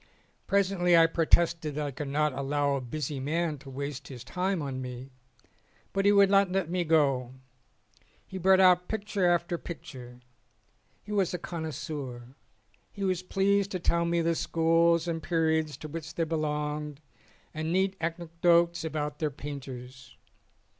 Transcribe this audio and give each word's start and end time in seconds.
Presently 0.47 0.97
I 0.97 1.05
protested 1.05 1.75
that 1.75 1.85
I 1.85 1.91
could 1.91 2.07
not 2.07 2.33
allow 2.33 2.73
a 2.73 2.81
busy 2.81 3.19
man 3.19 3.59
to 3.59 3.69
waste 3.69 4.07
his 4.07 4.23
time 4.23 4.59
on 4.59 4.81
me, 4.81 5.11
but 5.93 6.05
he 6.05 6.11
would 6.11 6.31
not 6.31 6.51
let 6.51 6.71
me 6.71 6.83
go. 6.83 7.35
He 8.25 8.39
brought 8.39 8.59
out 8.59 8.87
picture 8.87 9.27
after 9.29 9.59
picture. 9.59 10.19
He 11.03 11.11
was 11.11 11.35
a 11.35 11.37
connoisseur. 11.37 12.29
He 12.91 13.03
was 13.03 13.21
pleased 13.21 13.69
to 13.73 13.79
tell 13.79 14.05
me 14.05 14.23
the 14.23 14.33
schools 14.33 15.07
and 15.07 15.21
periods 15.21 15.77
to 15.77 15.87
which 15.87 16.15
they 16.15 16.23
belonged 16.23 16.99
and 17.53 17.71
neat 17.71 17.95
anecdotes 18.01 18.83
about 18.83 19.19
their 19.19 19.29
painters. 19.29 20.17